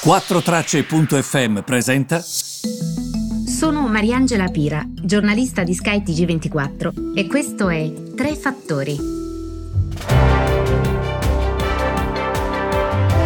[0.00, 2.20] 4Tracce.fm presenta.
[2.20, 8.96] Sono Mariangela Pira, giornalista di Sky TG24 e questo è Tre Fattori.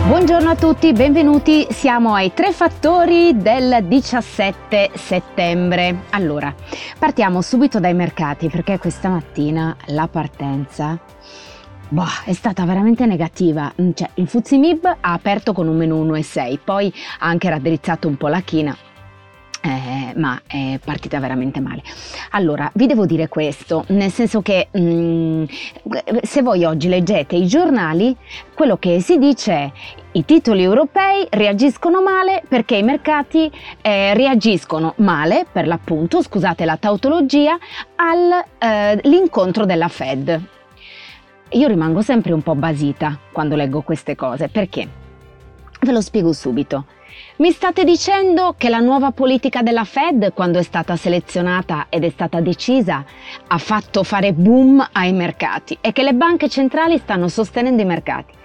[0.06, 1.66] Buongiorno a tutti, benvenuti.
[1.70, 6.04] Siamo ai tre fattori del 17 settembre.
[6.10, 6.54] Allora,
[6.98, 10.98] partiamo subito dai mercati perché questa mattina la partenza
[11.92, 13.70] Boh, è stata veramente negativa.
[13.78, 18.16] Mm, cioè, il Fuzimib ha aperto con un meno 1,6, poi ha anche raddrizzato un
[18.16, 18.74] po' la china.
[19.60, 21.82] Eh, ma è partita veramente male.
[22.30, 25.44] Allora, vi devo dire questo, nel senso che mh, mm,
[26.22, 28.16] se voi oggi leggete i giornali,
[28.54, 29.72] quello che si dice è
[30.12, 33.50] i titoli europei reagiscono male perché i mercati
[33.82, 37.58] eh, reagiscono male, per l'appunto, scusate la tautologia,
[37.96, 40.60] all'incontro eh, della Fed
[41.52, 44.88] io rimango sempre un po' basita quando leggo queste cose, perché?
[45.80, 46.86] Ve lo spiego subito.
[47.36, 52.08] Mi state dicendo che la nuova politica della Fed, quando è stata selezionata ed è
[52.08, 53.04] stata decisa,
[53.46, 58.40] ha fatto fare boom ai mercati e che le banche centrali stanno sostenendo i mercati.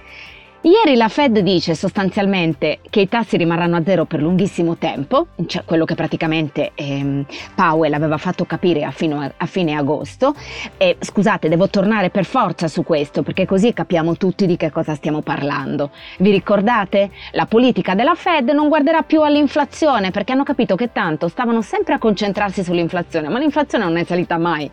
[0.62, 5.64] Ieri la Fed dice sostanzialmente che i tassi rimarranno a zero per lunghissimo tempo, cioè
[5.64, 10.34] quello che praticamente ehm, Powell aveva fatto capire a, fino, a fine agosto.
[10.78, 14.96] E, scusate, devo tornare per forza su questo perché così capiamo tutti di che cosa
[14.96, 15.92] stiamo parlando.
[16.18, 17.12] Vi ricordate?
[17.34, 21.94] La politica della Fed non guarderà più all'inflazione perché hanno capito che tanto stavano sempre
[21.94, 24.70] a concentrarsi sull'inflazione, ma l'inflazione non è salita mai.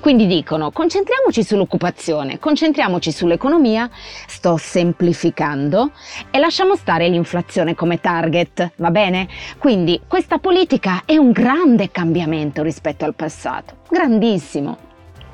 [0.00, 3.88] Quindi dicono concentriamoci sull'occupazione, concentriamoci sull'economia,
[4.26, 5.90] sto semplificando semplificando
[6.30, 9.28] e lasciamo stare l'inflazione come target, va bene?
[9.58, 14.86] Quindi questa politica è un grande cambiamento rispetto al passato, grandissimo.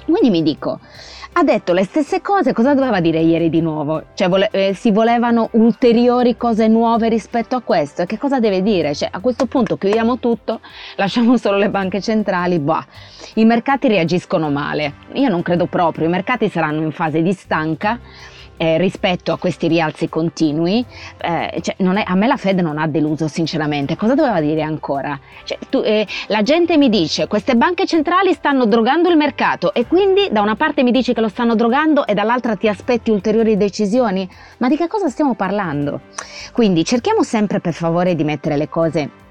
[0.05, 0.81] Quindi mi dico,
[1.37, 4.03] ha detto le stesse cose, cosa doveva dire ieri di nuovo?
[4.15, 8.03] Cioè vole- eh, si volevano ulteriori cose nuove rispetto a questo?
[8.03, 8.95] E che cosa deve dire?
[8.95, 10.61] Cioè a questo punto chiudiamo tutto,
[10.97, 12.85] lasciamo solo le banche centrali, bah,
[13.35, 14.95] i mercati reagiscono male.
[15.15, 17.99] Io non credo proprio, i mercati saranno in fase di stanca
[18.57, 20.85] eh, rispetto a questi rialzi continui,
[21.19, 23.97] eh, cioè è, a me la Fed non ha deluso sinceramente.
[23.97, 25.19] Cosa doveva dire ancora?
[25.45, 29.87] Cioè, tu, eh, la gente mi dice queste banche centrali stanno drogando il mercato e
[29.87, 33.57] quindi da una parte mi dici che lo stanno drogando e dall'altra ti aspetti ulteriori
[33.57, 34.29] decisioni?
[34.59, 36.01] Ma di che cosa stiamo parlando?
[36.53, 39.23] Quindi cerchiamo sempre per favore di mettere le cose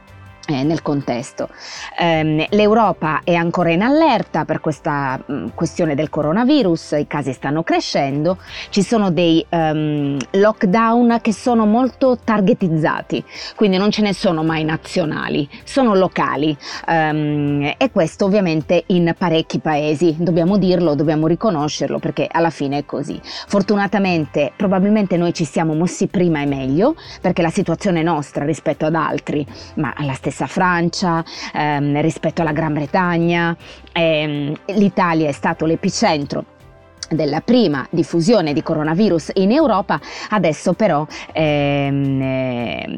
[0.48, 1.50] nel contesto.
[1.98, 7.64] Eh, L'Europa è ancora in allerta per questa mm, questione del coronavirus, i casi stanno
[7.64, 8.38] crescendo,
[8.70, 13.24] ci sono dei um, lockdown che sono molto targetizzati,
[13.56, 16.56] quindi non ce ne sono mai nazionali, sono locali
[16.88, 22.86] um, e questo ovviamente in parecchi paesi, dobbiamo dirlo, dobbiamo riconoscerlo perché alla fine è
[22.86, 23.20] così.
[23.24, 28.96] Fortunatamente probabilmente noi ci siamo mossi prima e meglio perché la situazione nostra rispetto ad
[28.96, 31.24] altri, ma la stessa stessa Francia,
[31.54, 33.56] ehm, rispetto alla Gran Bretagna.
[33.94, 36.46] Ehm, L'Italia è stato l'epicentro
[37.10, 40.00] della prima diffusione di coronavirus in Europa,
[40.30, 42.43] adesso però ehm,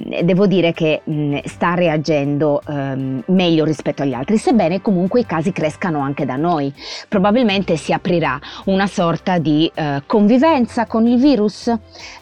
[0.09, 5.25] eh, devo dire che mh, sta reagendo ehm, meglio rispetto agli altri, sebbene comunque i
[5.25, 6.73] casi crescano anche da noi.
[7.07, 11.67] Probabilmente si aprirà una sorta di eh, convivenza con il virus,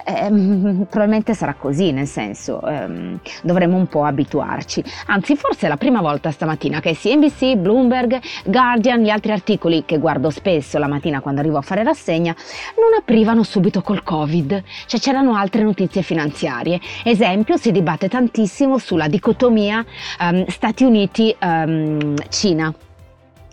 [0.05, 4.83] ehm, probabilmente sarà così, nel senso ehm, dovremo un po' abituarci.
[5.07, 9.97] Anzi, forse è la prima volta stamattina che CNBC, Bloomberg, Guardian, gli altri articoli che
[9.97, 12.35] guardo spesso la mattina quando arrivo a fare rassegna
[12.75, 16.79] non aprivano subito col Covid, cioè c'erano altre notizie finanziarie.
[17.03, 19.85] Esempio, si dibatte tantissimo sulla dicotomia
[20.19, 22.67] um, Stati Uniti-Cina.
[22.67, 22.75] Um,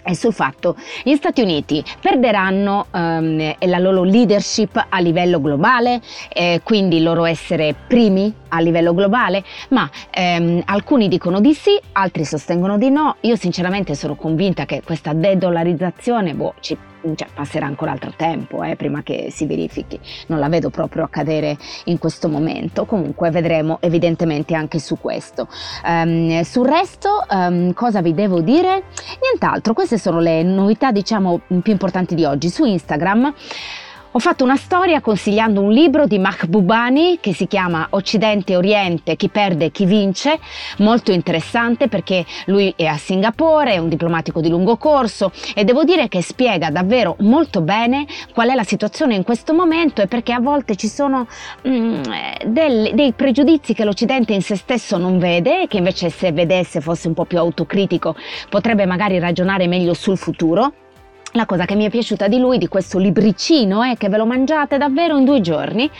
[0.03, 6.01] e sul fatto che gli Stati Uniti perderanno um, la loro leadership a livello globale,
[6.33, 12.25] eh, quindi loro essere primi a livello globale, ma ehm, alcuni dicono di sì, altri
[12.25, 13.17] sostengono di no.
[13.21, 16.77] Io sinceramente sono convinta che questa de-dollarizzazione boh, ci
[17.15, 21.57] cioè, passerà ancora altro tempo eh, prima che si verifichi, non la vedo proprio accadere
[21.85, 25.49] in questo momento, comunque vedremo evidentemente anche su questo.
[25.85, 28.85] Um, sul resto um, cosa vi devo dire?
[29.21, 33.35] Nient'altro, queste sono le novità diciamo più importanti di oggi su Instagram.
[34.13, 39.15] Ho fatto una storia consigliando un libro di Mahbubani che si chiama Occidente e Oriente,
[39.15, 40.41] chi perde e chi vince,
[40.79, 45.85] molto interessante perché lui è a Singapore, è un diplomatico di lungo corso e devo
[45.85, 48.05] dire che spiega davvero molto bene
[48.35, 51.29] qual è la situazione in questo momento e perché a volte ci sono
[51.69, 52.03] mm,
[52.47, 56.81] del, dei pregiudizi che l'Occidente in se stesso non vede e che invece se vedesse
[56.81, 58.17] fosse un po' più autocritico
[58.49, 60.73] potrebbe magari ragionare meglio sul futuro
[61.33, 64.17] la cosa che mi è piaciuta di lui, di questo libricino, è eh, che ve
[64.17, 65.91] lo mangiate davvero in due giorni,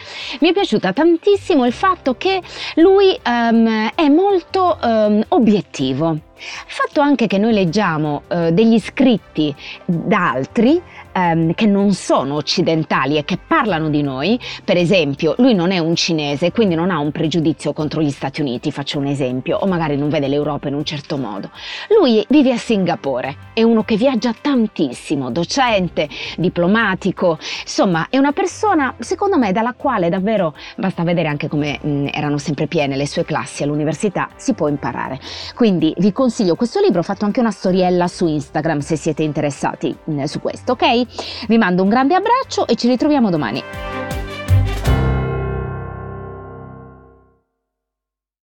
[0.41, 2.41] mi è piaciuta tantissimo il fatto che
[2.77, 6.29] lui um, è molto um, obiettivo.
[6.67, 9.55] Fatto anche che noi leggiamo uh, degli scritti
[9.85, 10.81] da altri
[11.15, 15.79] um, che non sono occidentali e che parlano di noi, per esempio, lui non è
[15.79, 19.67] un cinese, quindi non ha un pregiudizio contro gli Stati Uniti, faccio un esempio, o
[19.67, 21.51] magari non vede l'Europa in un certo modo.
[21.99, 28.95] Lui vive a Singapore, è uno che viaggia tantissimo, docente, diplomatico, insomma, è una persona,
[28.99, 33.25] secondo me, dalla quale davvero basta vedere anche come mh, erano sempre piene le sue
[33.25, 35.21] classi all'università, si può imparare.
[35.55, 39.25] Quindi vi consiglio consiglio questo libro, ho fatto anche una storiella su Instagram se siete
[39.25, 41.47] interessati mm, su questo, ok?
[41.49, 43.90] Vi mando un grande abbraccio e ci ritroviamo domani.